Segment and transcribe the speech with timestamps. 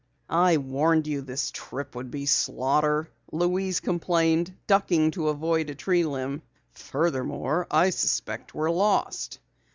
[0.39, 6.05] "I warned you this trip would be slaughter," Louise complained, ducking to avoid a tree
[6.05, 6.41] limb.
[6.71, 9.37] "Furthermore, I suspect we're lost."